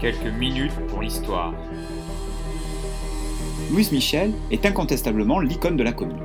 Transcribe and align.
Quelques 0.00 0.32
minutes 0.38 0.72
pour 0.88 1.02
l'histoire. 1.02 1.52
Louise 3.70 3.92
Michel 3.92 4.32
est 4.50 4.64
incontestablement 4.64 5.40
l'icône 5.40 5.76
de 5.76 5.82
la 5.82 5.92
commune. 5.92 6.22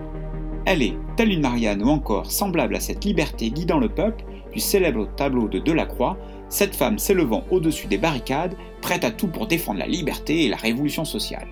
Elle 0.65 0.81
est, 0.81 0.97
telle 1.17 1.33
une 1.33 1.41
Marianne 1.41 1.83
ou 1.83 1.89
encore 1.89 2.31
semblable 2.31 2.77
à 2.77 2.79
cette 2.79 3.03
liberté 3.03 3.51
guidant 3.51 3.79
le 3.79 3.89
peuple 3.89 4.23
du 4.53 4.61
célèbre 4.61 5.09
tableau 5.17 5.49
de 5.49 5.59
Delacroix, 5.59 6.17
cette 6.47 6.73
femme 6.73 6.97
s'élevant 6.97 7.43
au-dessus 7.51 7.87
des 7.87 7.97
barricades, 7.97 8.55
prête 8.81 9.03
à 9.03 9.11
tout 9.11 9.27
pour 9.27 9.45
défendre 9.45 9.79
la 9.79 9.87
liberté 9.87 10.45
et 10.45 10.49
la 10.49 10.55
révolution 10.55 11.03
sociale. 11.03 11.47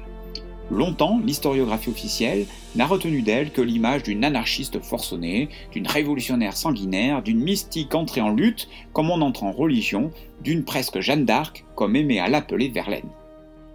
Longtemps, 0.71 1.19
l'historiographie 1.23 1.89
officielle 1.89 2.45
n'a 2.75 2.87
retenu 2.87 3.21
d'elle 3.21 3.51
que 3.51 3.61
l'image 3.61 4.03
d'une 4.03 4.23
anarchiste 4.23 4.81
forcenée, 4.81 5.49
d'une 5.71 5.87
révolutionnaire 5.87 6.55
sanguinaire, 6.55 7.21
d'une 7.21 7.41
mystique 7.41 7.93
entrée 7.93 8.21
en 8.21 8.29
lutte 8.29 8.69
comme 8.93 9.11
on 9.11 9.21
entre 9.21 9.43
en 9.43 9.51
religion, 9.51 10.11
d'une 10.41 10.63
presque 10.63 10.99
Jeanne 10.99 11.25
d'Arc 11.25 11.65
comme 11.75 11.95
aimait 11.95 12.19
à 12.19 12.29
l'appeler 12.29 12.69
Verlaine. 12.69 13.09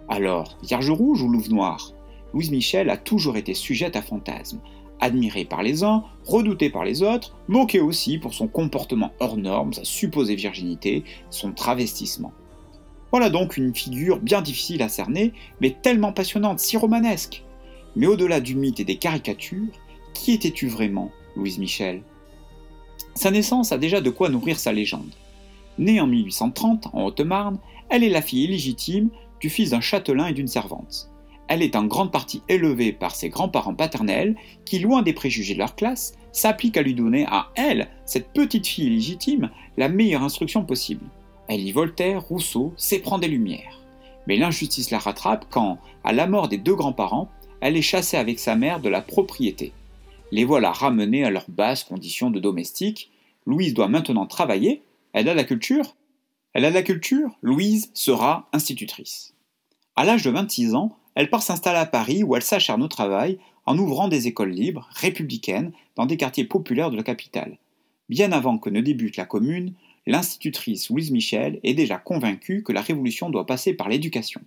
Alors, 0.09 0.57
Vierge 0.63 0.89
rouge 0.89 1.21
ou 1.21 1.29
Louve 1.29 1.51
noire? 1.51 1.93
Louise 2.33 2.51
Michel 2.51 2.89
a 2.89 2.97
toujours 2.97 3.37
été 3.37 3.53
sujette 3.53 3.95
à 3.95 4.01
fantasmes, 4.01 4.59
admirée 4.99 5.45
par 5.45 5.63
les 5.63 5.83
uns, 5.83 6.03
redoutée 6.25 6.69
par 6.69 6.83
les 6.83 7.03
autres, 7.03 7.35
moquée 7.47 7.79
aussi 7.79 8.17
pour 8.17 8.33
son 8.33 8.47
comportement 8.47 9.11
hors 9.19 9.37
norme, 9.37 9.73
sa 9.73 9.83
supposée 9.83 10.35
virginité, 10.35 11.03
son 11.29 11.51
travestissement. 11.53 12.33
Voilà 13.11 13.29
donc 13.29 13.57
une 13.57 13.73
figure 13.73 14.19
bien 14.19 14.41
difficile 14.41 14.83
à 14.83 14.89
cerner, 14.89 15.33
mais 15.61 15.75
tellement 15.81 16.13
passionnante, 16.13 16.59
si 16.59 16.77
romanesque. 16.77 17.43
Mais 17.95 18.07
au-delà 18.07 18.39
du 18.39 18.55
mythe 18.55 18.79
et 18.79 18.85
des 18.85 18.97
caricatures, 18.97 19.73
qui 20.13 20.33
étais-tu 20.33 20.67
vraiment, 20.67 21.11
Louise 21.35 21.57
Michel? 21.57 22.01
Sa 23.15 23.31
naissance 23.31 23.71
a 23.71 23.77
déjà 23.77 24.01
de 24.01 24.09
quoi 24.09 24.29
nourrir 24.29 24.59
sa 24.59 24.71
légende. 24.71 25.13
Née 25.77 25.99
en 25.99 26.07
1830 26.07 26.89
en 26.93 27.05
Haute-Marne, 27.05 27.57
elle 27.89 28.03
est 28.03 28.09
la 28.09 28.21
fille 28.21 28.43
illégitime 28.43 29.09
du 29.39 29.49
fils 29.49 29.71
d'un 29.71 29.81
châtelain 29.81 30.27
et 30.27 30.33
d'une 30.33 30.47
servante. 30.47 31.09
Elle 31.47 31.63
est 31.63 31.75
en 31.75 31.85
grande 31.85 32.11
partie 32.11 32.43
élevée 32.47 32.93
par 32.93 33.15
ses 33.15 33.29
grands-parents 33.29 33.73
paternels 33.73 34.35
qui, 34.65 34.77
loin 34.79 35.01
des 35.01 35.13
préjugés 35.13 35.55
de 35.55 35.59
leur 35.59 35.75
classe, 35.75 36.13
s'appliquent 36.31 36.77
à 36.77 36.83
lui 36.83 36.93
donner 36.93 37.25
à 37.27 37.49
elle, 37.55 37.87
cette 38.05 38.31
petite 38.33 38.67
fille 38.67 38.85
illégitime, 38.85 39.49
la 39.75 39.89
meilleure 39.89 40.21
instruction 40.21 40.63
possible. 40.63 41.05
Elle 41.49 41.63
lit 41.63 41.71
Voltaire, 41.71 42.21
Rousseau, 42.21 42.73
s'éprend 42.77 43.17
des 43.17 43.27
Lumières. 43.27 43.81
Mais 44.27 44.37
l'injustice 44.37 44.91
la 44.91 44.99
rattrape 44.99 45.47
quand, 45.49 45.79
à 46.03 46.13
la 46.13 46.27
mort 46.27 46.47
des 46.47 46.59
deux 46.59 46.75
grands-parents, 46.75 47.27
elle 47.59 47.75
est 47.75 47.81
chassée 47.81 48.17
avec 48.17 48.37
sa 48.37 48.55
mère 48.55 48.79
de 48.79 48.87
la 48.87 49.01
propriété. 49.01 49.73
Les 50.31 50.45
voilà 50.45 50.71
ramenés 50.71 51.25
à 51.25 51.31
leurs 51.31 51.49
basses 51.49 51.83
conditions 51.83 52.29
de 52.29 52.39
domestique. 52.39 53.09
Louise 53.47 53.73
doit 53.73 53.87
maintenant 53.87 54.27
travailler. 54.27 54.83
Elle 55.11 55.27
a 55.27 55.33
la 55.33 55.43
culture 55.43 55.95
Elle 56.53 56.65
a 56.65 56.69
la 56.69 56.83
culture 56.83 57.31
Louise 57.41 57.89
sera 57.95 58.47
institutrice. 58.53 59.33
À 59.95 60.05
l'âge 60.05 60.21
de 60.21 60.29
26 60.29 60.75
ans, 60.75 60.95
elle 61.15 61.31
part 61.31 61.41
s'installer 61.41 61.79
à 61.79 61.87
Paris 61.87 62.21
où 62.21 62.35
elle 62.35 62.43
s'acharne 62.43 62.83
au 62.83 62.87
travail 62.87 63.39
en 63.65 63.75
ouvrant 63.79 64.07
des 64.07 64.27
écoles 64.27 64.51
libres, 64.51 64.87
républicaines, 64.91 65.71
dans 65.95 66.05
des 66.05 66.15
quartiers 66.15 66.45
populaires 66.45 66.91
de 66.91 66.97
la 66.97 67.03
capitale. 67.03 67.57
Bien 68.07 68.31
avant 68.31 68.59
que 68.59 68.69
ne 68.69 68.81
débute 68.81 69.17
la 69.17 69.25
commune, 69.25 69.73
l'institutrice 70.09 70.89
Louise 70.89 71.11
Michel 71.11 71.59
est 71.63 71.75
déjà 71.75 71.97
convaincue 71.97 72.63
que 72.63 72.73
la 72.73 72.81
révolution 72.81 73.29
doit 73.29 73.45
passer 73.45 73.73
par 73.73 73.89
l'éducation. 73.89 74.41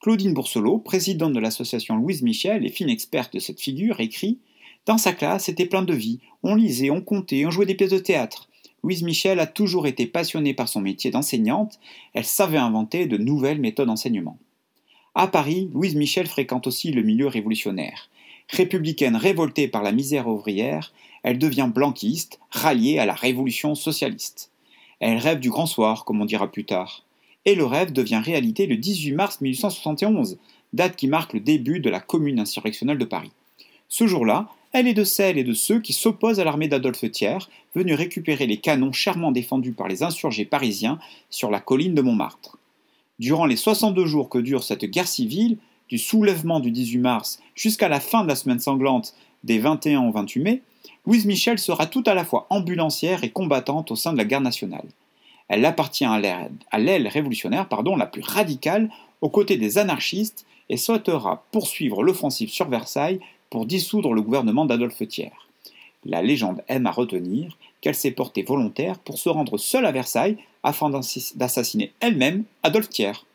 Claudine 0.00 0.34
Bourselot, 0.34 0.78
présidente 0.78 1.32
de 1.32 1.38
l'association 1.38 1.96
Louise 1.96 2.22
Michel 2.22 2.66
et 2.66 2.70
fine 2.70 2.90
experte 2.90 3.34
de 3.34 3.38
cette 3.38 3.60
figure, 3.60 4.00
écrit 4.00 4.38
Dans 4.86 4.98
sa 4.98 5.12
classe, 5.12 5.44
c'était 5.44 5.66
plein 5.66 5.82
de 5.82 5.94
vie. 5.94 6.18
On 6.42 6.56
lisait, 6.56 6.90
on 6.90 7.02
comptait, 7.02 7.46
on 7.46 7.50
jouait 7.50 7.66
des 7.66 7.76
pièces 7.76 7.90
de 7.90 7.98
théâtre. 7.98 8.48
Louise 8.82 9.02
Michel 9.02 9.38
a 9.38 9.46
toujours 9.46 9.86
été 9.86 10.06
passionnée 10.06 10.54
par 10.54 10.68
son 10.68 10.80
métier 10.80 11.10
d'enseignante, 11.10 11.78
elle 12.14 12.24
savait 12.24 12.58
inventer 12.58 13.06
de 13.06 13.18
nouvelles 13.18 13.60
méthodes 13.60 13.88
d'enseignement. 13.88 14.38
À 15.14 15.28
Paris, 15.28 15.70
Louise 15.72 15.94
Michel 15.94 16.26
fréquente 16.26 16.66
aussi 16.66 16.90
le 16.90 17.02
milieu 17.02 17.26
révolutionnaire. 17.26 18.08
Républicaine 18.48 19.16
révoltée 19.16 19.68
par 19.68 19.82
la 19.82 19.92
misère 19.92 20.26
ouvrière, 20.26 20.92
elle 21.22 21.38
devient 21.38 21.70
blanquiste, 21.72 22.40
ralliée 22.50 22.98
à 22.98 23.06
la 23.06 23.14
révolution 23.14 23.74
socialiste. 23.74 24.50
Elle 25.00 25.18
rêve 25.18 25.40
du 25.40 25.50
grand 25.50 25.66
soir, 25.66 26.04
comme 26.04 26.20
on 26.20 26.26
dira 26.26 26.50
plus 26.50 26.64
tard. 26.64 27.04
Et 27.46 27.54
le 27.54 27.64
rêve 27.64 27.92
devient 27.92 28.20
réalité 28.22 28.66
le 28.66 28.76
18 28.76 29.12
mars 29.12 29.40
1871, 29.40 30.38
date 30.72 30.96
qui 30.96 31.08
marque 31.08 31.32
le 31.32 31.40
début 31.40 31.80
de 31.80 31.90
la 31.90 32.00
commune 32.00 32.38
insurrectionnelle 32.38 32.98
de 32.98 33.04
Paris. 33.04 33.32
Ce 33.88 34.06
jour-là, 34.06 34.48
elle 34.72 34.86
est 34.86 34.94
de 34.94 35.04
celles 35.04 35.38
et 35.38 35.44
de 35.44 35.54
ceux 35.54 35.80
qui 35.80 35.92
s'opposent 35.92 36.38
à 36.38 36.44
l'armée 36.44 36.68
d'Adolphe 36.68 37.10
Thiers, 37.10 37.48
venue 37.74 37.94
récupérer 37.94 38.46
les 38.46 38.58
canons 38.58 38.92
chèrement 38.92 39.32
défendus 39.32 39.72
par 39.72 39.88
les 39.88 40.02
insurgés 40.02 40.44
parisiens 40.44 40.98
sur 41.28 41.50
la 41.50 41.60
colline 41.60 41.94
de 41.94 42.02
Montmartre. 42.02 42.58
Durant 43.18 43.46
les 43.46 43.56
62 43.56 44.06
jours 44.06 44.28
que 44.28 44.38
dure 44.38 44.62
cette 44.62 44.84
guerre 44.84 45.08
civile, 45.08 45.58
du 45.88 45.98
soulèvement 45.98 46.60
du 46.60 46.70
18 46.70 46.98
mars 46.98 47.42
jusqu'à 47.56 47.88
la 47.88 47.98
fin 47.98 48.22
de 48.22 48.28
la 48.28 48.36
semaine 48.36 48.60
sanglante 48.60 49.14
des 49.42 49.58
21 49.58 50.02
au 50.06 50.12
28 50.12 50.40
mai, 50.40 50.62
Louise 51.06 51.26
Michel 51.26 51.58
sera 51.58 51.86
tout 51.86 52.04
à 52.06 52.14
la 52.14 52.24
fois 52.24 52.46
ambulancière 52.50 53.24
et 53.24 53.30
combattante 53.30 53.90
au 53.90 53.96
sein 53.96 54.12
de 54.12 54.18
la 54.18 54.24
guerre 54.24 54.40
nationale. 54.40 54.86
Elle 55.48 55.64
appartient 55.64 56.04
à 56.04 56.78
l'aile 56.78 57.08
révolutionnaire 57.08 57.68
pardon, 57.68 57.96
la 57.96 58.06
plus 58.06 58.22
radicale 58.22 58.90
aux 59.20 59.28
côtés 59.28 59.56
des 59.56 59.78
anarchistes 59.78 60.46
et 60.68 60.76
souhaitera 60.76 61.44
poursuivre 61.50 62.02
l'offensive 62.02 62.50
sur 62.50 62.68
Versailles 62.68 63.20
pour 63.50 63.66
dissoudre 63.66 64.14
le 64.14 64.22
gouvernement 64.22 64.64
d'Adolphe 64.64 65.06
Thiers. 65.08 65.32
La 66.04 66.22
légende 66.22 66.62
aime 66.68 66.86
à 66.86 66.92
retenir 66.92 67.58
qu'elle 67.80 67.94
s'est 67.94 68.12
portée 68.12 68.42
volontaire 68.42 68.98
pour 68.98 69.18
se 69.18 69.28
rendre 69.28 69.58
seule 69.58 69.86
à 69.86 69.92
Versailles 69.92 70.38
afin 70.62 70.90
d'assassiner 71.34 71.92
elle-même 72.00 72.44
Adolphe 72.62 72.88
Thiers. 72.88 73.26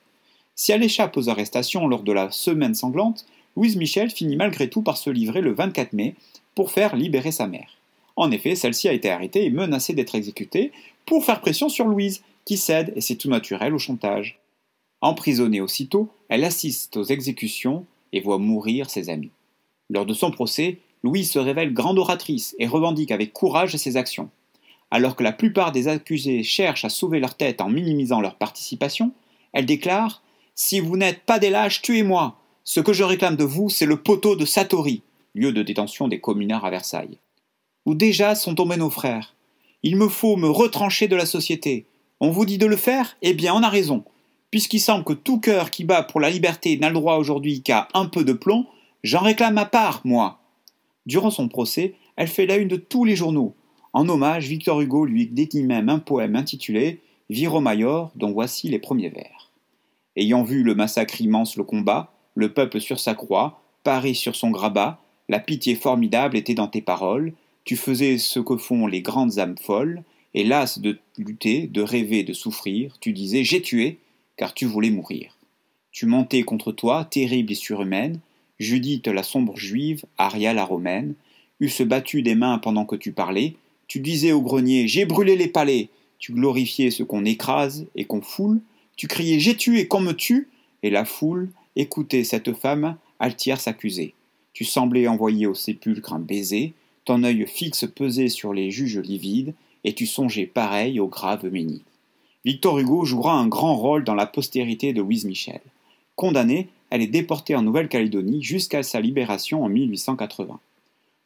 Si 0.56 0.72
elle 0.72 0.84
échappe 0.84 1.18
aux 1.18 1.30
arrestations 1.30 1.88
lors 1.88 2.04
de 2.04 2.14
la 2.14 2.32
semaine 2.32 2.76
sanglante, 2.76 3.26
Louise 3.58 3.76
Michel 3.76 4.10
finit 4.10 4.38
malgré 4.38 4.70
tout 4.70 4.82
par 4.82 4.98
se 4.98 5.10
livrer 5.10 5.42
le 5.42 5.54
24 5.54 5.94
mai 5.94 6.16
pour 6.56 6.72
faire 6.72 6.96
libérer 6.96 7.32
sa 7.32 7.48
mère. 7.48 7.70
En 8.16 8.32
effet, 8.32 8.56
celle-ci 8.56 8.88
a 8.88 8.94
été 8.94 9.10
arrêtée 9.10 9.46
et 9.46 9.50
menacée 9.50 9.94
d'être 9.94 10.16
exécutée 10.16 10.72
pour 11.06 11.26
faire 11.26 11.42
pression 11.42 11.70
sur 11.70 11.86
Louise, 11.86 12.24
qui 12.46 12.58
cède, 12.58 12.94
et 12.96 13.02
c'est 13.02 13.16
tout 13.16 13.30
naturel, 13.30 13.74
au 13.74 13.80
chantage. 13.80 14.40
Emprisonnée 15.02 15.62
aussitôt, 15.62 16.10
elle 16.30 16.46
assiste 16.46 16.98
aux 16.98 17.04
exécutions 17.04 17.86
et 18.14 18.22
voit 18.22 18.38
mourir 18.38 18.90
ses 18.90 19.10
amis. 19.10 19.32
Lors 19.90 20.06
de 20.06 20.14
son 20.14 20.32
procès, 20.32 20.80
Louise 21.04 21.30
se 21.30 21.40
révèle 21.40 21.74
grande 21.74 22.00
oratrice 22.00 22.56
et 22.58 22.68
revendique 22.68 23.12
avec 23.12 23.34
courage 23.34 23.76
ses 23.76 23.98
actions. 23.98 24.30
Alors 24.90 25.16
que 25.16 25.24
la 25.24 25.34
plupart 25.34 25.72
des 25.72 25.88
accusés 25.88 26.44
cherchent 26.44 26.86
à 26.86 26.90
sauver 26.90 27.20
leur 27.20 27.36
tête 27.36 27.62
en 27.62 27.70
minimisant 27.70 28.22
leur 28.22 28.36
participation, 28.36 29.12
elle 29.52 29.66
déclare 29.66 30.24
Si 30.56 30.80
vous 30.80 30.96
n'êtes 30.98 31.22
pas 31.24 31.38
des 31.38 31.50
lâches, 31.50 31.82
tuez-moi. 31.82 32.38
Ce 32.64 32.80
que 32.80 32.94
je 32.94 33.04
réclame 33.04 33.36
de 33.36 33.44
vous, 33.44 33.70
c'est 33.70 33.86
le 33.86 34.02
poteau 34.02 34.36
de 34.36 34.46
Satori 34.46 35.04
lieu 35.36 35.52
de 35.52 35.62
détention 35.62 36.08
des 36.08 36.20
communards 36.20 36.66
à 36.66 36.72
Versailles. 36.72 37.20
Où 37.86 37.94
déjà 37.94 38.34
sont 38.34 38.56
tombés 38.56 38.78
nos 38.78 38.90
frères. 38.90 39.36
Il 39.84 39.98
me 39.98 40.08
faut 40.08 40.38
me 40.38 40.50
retrancher 40.50 41.08
de 41.08 41.16
la 41.16 41.28
société. 41.28 41.86
On 42.20 42.32
vous 42.32 42.46
dit 42.46 42.58
de 42.58 42.66
le 42.66 42.78
faire? 42.78 43.18
Eh 43.22 43.34
bien, 43.34 43.54
on 43.54 43.62
a 43.62 43.70
raison. 43.70 44.04
Puisqu'il 44.50 44.80
semble 44.80 45.04
que 45.04 45.14
tout 45.14 45.40
cœur 45.40 45.70
qui 45.70 45.84
bat 45.84 46.02
pour 46.02 46.20
la 46.22 46.30
liberté 46.30 46.78
n'a 46.78 46.88
le 46.88 46.96
droit 46.96 47.18
aujourd'hui 47.18 47.62
qu'à 47.62 47.90
un 47.94 48.06
peu 48.06 48.24
de 48.24 48.34
plomb, 48.34 48.66
j'en 49.04 49.20
réclame 49.20 49.56
ma 49.56 49.66
part, 49.66 50.02
moi. 50.06 50.40
Durant 51.06 51.30
son 51.30 51.50
procès, 51.50 51.96
elle 52.16 52.30
fait 52.30 52.46
la 52.46 52.56
une 52.56 52.70
de 52.70 52.78
tous 52.78 53.04
les 53.04 53.16
journaux. 53.16 53.54
En 53.94 54.08
hommage, 54.10 54.48
Victor 54.48 54.82
Hugo 54.82 55.06
lui 55.06 55.28
dédie 55.28 55.64
même 55.64 55.90
un 55.90 56.00
poème 56.00 56.36
intitulé 56.36 57.02
Viro 57.30 57.60
Mayor, 57.60 58.12
dont 58.16 58.32
voici 58.32 58.70
les 58.70 58.80
premiers 58.80 59.10
vers. 59.10 59.52
Ayant 60.16 60.44
vu 60.44 60.64
le 60.64 60.76
massacre 60.76 61.20
immense, 61.20 61.58
le 61.58 61.64
combat, 61.64 62.14
le 62.36 62.54
peuple 62.54 62.80
sur 62.80 63.00
sa 63.00 63.14
croix, 63.16 63.62
Paris 63.84 64.16
sur 64.16 64.36
son 64.36 64.50
grabat, 64.50 65.00
la 65.30 65.40
pitié 65.40 65.76
formidable 65.76 66.38
était 66.38 66.54
dans 66.54 66.68
tes 66.68 66.82
paroles, 66.82 67.34
tu 67.64 67.76
faisais 67.76 68.18
ce 68.18 68.40
que 68.40 68.58
font 68.58 68.88
les 68.88 69.02
grandes 69.02 69.40
âmes 69.40 69.58
folles, 69.58 70.04
et 70.34 70.44
las 70.44 70.80
de 70.80 71.00
lutter, 71.18 71.68
de 71.68 71.82
rêver, 71.82 72.24
de 72.24 72.34
souffrir, 72.34 72.98
tu 73.00 73.14
disais 73.14 73.44
J'ai 73.44 73.62
tué, 73.62 73.98
car 74.38 74.54
tu 74.54 74.66
voulais 74.66 74.90
mourir. 74.90 75.38
Tu 75.92 76.06
montais 76.06 76.44
contre 76.44 76.74
toi, 76.74 77.06
terrible 77.06 77.54
et 77.54 77.56
surhumaine, 77.56 78.20
Judith 78.60 79.08
la 79.08 79.24
sombre 79.24 79.56
juive, 79.58 80.06
Aria 80.18 80.54
la 80.54 80.66
romaine, 80.66 81.16
eussent 81.62 81.82
battu 81.82 82.22
des 82.22 82.36
mains 82.36 82.58
pendant 82.58 82.86
que 82.86 82.96
tu 82.98 83.14
parlais, 83.14 83.56
tu 83.88 84.00
disais 84.00 84.34
au 84.34 84.42
grenier 84.42 84.88
J'ai 84.88 85.06
brûlé 85.06 85.36
les 85.36 85.48
palais, 85.48 85.90
tu 86.20 86.34
glorifiais 86.34 86.92
ce 86.92 87.04
qu'on 87.04 87.26
écrase 87.26 87.88
et 87.96 88.06
qu'on 88.06 88.22
foule, 88.22 88.60
tu 88.98 89.08
criais 89.08 89.40
J'ai 89.40 89.56
tué, 89.56 89.88
qu'on 89.88 90.02
me 90.02 90.14
tue, 90.14 90.50
et 90.84 90.90
la 90.90 91.06
foule 91.06 91.50
écoutait 91.76 92.24
cette 92.24 92.54
femme 92.54 92.98
altière 93.20 93.60
s'accuser. 93.60 94.14
Tu 94.56 94.64
semblais 94.64 95.10
envoyer 95.10 95.48
au 95.48 95.54
sépulcre 95.54 96.14
un 96.14 96.20
baiser, 96.20 96.72
ton 97.04 97.26
œil 97.26 97.46
fixe 97.46 97.86
pesait 97.94 98.30
sur 98.30 98.54
les 98.54 98.72
juges 98.72 99.00
livides, 99.00 99.54
et 99.84 99.92
tu 99.92 100.06
songeais 100.06 100.46
pareil 100.46 101.02
au 101.02 101.08
grave 101.08 101.46
Ménide. 101.52 101.82
Victor 102.46 102.80
Hugo 102.80 103.04
jouera 103.04 103.34
un 103.34 103.48
grand 103.48 103.76
rôle 103.76 104.06
dans 104.06 104.16
la 104.16 104.26
postérité 104.26 104.94
de 104.94 105.02
Louise 105.02 105.26
Michel. 105.26 105.60
Condamnée, 106.16 106.70
elle 106.90 107.02
est 107.02 107.08
déportée 107.08 107.54
en 107.54 107.64
Nouvelle-Calédonie 107.64 108.42
jusqu'à 108.42 108.82
sa 108.82 109.02
libération 109.02 109.66
en 109.66 109.68
1880. 109.68 110.58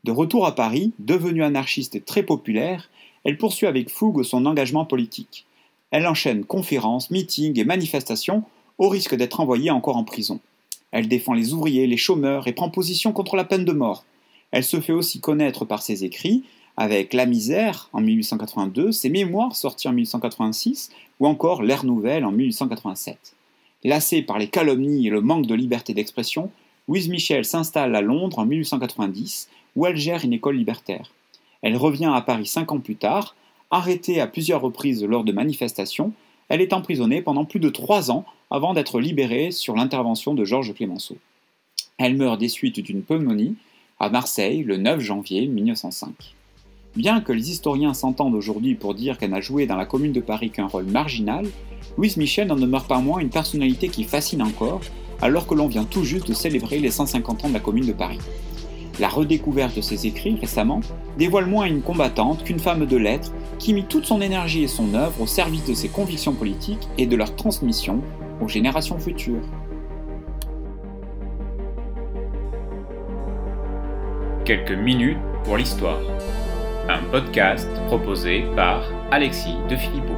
De 0.06 0.12
retour 0.12 0.48
à 0.48 0.56
Paris, 0.56 0.94
devenue 0.98 1.44
anarchiste 1.44 1.94
et 1.94 2.02
très 2.02 2.24
populaire, 2.24 2.90
elle 3.26 3.38
poursuit 3.38 3.68
avec 3.68 3.92
fougue 3.92 4.24
son 4.24 4.48
engagement 4.48 4.86
politique. 4.86 5.46
Elle 5.92 6.08
enchaîne 6.08 6.46
conférences, 6.46 7.12
meetings 7.12 7.60
et 7.60 7.64
manifestations 7.64 8.44
au 8.80 8.90
risque 8.90 9.14
d'être 9.14 9.40
envoyée 9.40 9.70
encore 9.70 9.98
en 9.98 10.04
prison. 10.04 10.40
Elle 10.92 11.08
défend 11.08 11.34
les 11.34 11.54
ouvriers, 11.54 11.88
les 11.88 11.98
chômeurs 11.98 12.48
et 12.48 12.54
prend 12.54 12.70
position 12.70 13.12
contre 13.12 13.36
la 13.36 13.44
peine 13.44 13.66
de 13.66 13.72
mort. 13.72 14.06
Elle 14.52 14.64
se 14.64 14.80
fait 14.80 14.94
aussi 14.94 15.20
connaître 15.20 15.66
par 15.66 15.82
ses 15.82 16.04
écrits, 16.04 16.44
avec 16.78 17.14
La 17.14 17.26
misère 17.26 17.90
en 17.92 18.00
1882, 18.00 18.92
ses 18.92 19.10
mémoires 19.10 19.56
sortis 19.56 19.90
en 19.90 19.94
1886 19.94 20.92
ou 21.20 21.28
encore 21.28 21.62
L'ère 21.62 21.86
nouvelle 21.86 22.24
en 22.24 22.32
1887. 22.32 23.36
Lassée 23.84 24.22
par 24.22 24.40
les 24.40 24.48
calomnies 24.48 25.08
et 25.08 25.10
le 25.10 25.22
manque 25.22 25.46
de 25.46 25.56
liberté 25.56 25.94
d'expression, 25.94 26.52
Louise 26.88 27.10
Michel 27.10 27.46
s'installe 27.46 27.96
à 27.96 28.02
Londres 28.02 28.40
en 28.40 28.46
1890 28.46 29.50
où 29.76 29.86
elle 29.86 29.98
gère 29.98 30.24
une 30.24 30.34
école 30.34 30.58
libertaire. 30.58 31.12
Elle 31.62 31.76
revient 31.76 32.12
à 32.14 32.22
Paris 32.22 32.46
cinq 32.46 32.72
ans 32.72 32.80
plus 32.80 32.96
tard, 32.96 33.36
arrêtée 33.72 34.20
à 34.22 34.28
plusieurs 34.28 34.62
reprises 34.62 35.04
lors 35.04 35.24
de 35.24 35.32
manifestations, 35.32 36.14
elle 36.50 36.62
est 36.62 36.74
emprisonnée 36.74 37.22
pendant 37.22 37.46
plus 37.46 37.60
de 37.60 37.70
trois 37.70 38.12
ans 38.12 38.26
avant 38.52 38.74
d'être 38.74 39.00
libérée 39.00 39.52
sur 39.52 39.76
l'intervention 39.76 40.34
de 40.34 40.44
Georges 40.44 40.74
Clémenceau. 40.74 41.18
Elle 41.98 42.18
meurt 42.18 42.40
des 42.40 42.50
suites 42.50 42.80
d'une 42.80 43.04
pneumonie 43.04 43.56
à 44.00 44.10
Marseille 44.10 44.64
le 44.64 44.78
9 44.78 45.00
janvier 45.00 45.48
1905. 45.48 46.36
Bien 46.96 47.22
que 47.22 47.32
les 47.32 47.52
historiens 47.52 47.94
s'entendent 47.94 48.34
aujourd'hui 48.34 48.74
pour 48.74 48.96
dire 48.96 49.18
qu'elle 49.18 49.30
n'a 49.30 49.42
joué 49.42 49.68
dans 49.68 49.76
la 49.76 49.86
commune 49.86 50.12
de 50.12 50.22
Paris 50.22 50.50
qu'un 50.50 50.68
rôle 50.68 50.86
marginal, 50.86 51.46
Louise 51.98 52.18
Michel 52.18 52.48
n'en 52.48 52.56
demeure 52.56 52.88
pas 52.88 53.00
moins 53.00 53.20
une 53.20 53.30
personnalité 53.30 53.90
qui 53.90 54.04
fascine 54.04 54.42
encore, 54.42 54.82
alors 55.22 55.46
que 55.46 55.54
l'on 55.54 55.68
vient 55.68 55.84
tout 55.84 56.04
juste 56.04 56.28
de 56.28 56.34
célébrer 56.34 56.80
les 56.80 56.92
150 56.92 57.46
ans 57.46 57.50
de 57.50 57.54
la 57.54 57.60
commune 57.60 57.86
de 57.86 57.94
Paris. 57.94 58.20
La 59.00 59.08
redécouverte 59.08 59.78
de 59.78 59.82
ses 59.82 60.08
écrits 60.08 60.36
récemment 60.36 60.82
dévoile 61.18 61.46
moins 61.46 61.66
une 61.66 61.82
combattante 61.82 62.44
qu'une 62.44 62.60
femme 62.60 62.86
de 62.86 62.98
lettres 62.98 63.32
qui 63.58 63.74
mit 63.74 63.86
toute 63.86 64.06
son 64.06 64.20
énergie 64.20 64.64
et 64.64 64.68
son 64.68 64.94
œuvre 64.94 65.22
au 65.22 65.28
service 65.28 65.66
de 65.66 65.74
ses 65.74 65.88
convictions 65.88 66.34
politiques 66.34 66.90
et 66.98 67.06
de 67.06 67.16
leur 67.16 67.34
transmission 67.36 68.02
aux 68.42 68.50
générations 68.50 69.00
futures. 69.00 69.42
Quelques 74.44 74.72
minutes 74.72 75.18
pour 75.46 75.56
l'histoire. 75.56 76.00
Un 76.90 77.04
podcast 77.12 77.70
proposé 77.88 78.44
par 78.56 78.84
Alexis 79.12 79.56
de 79.70 79.78
Philippot. 79.78 80.18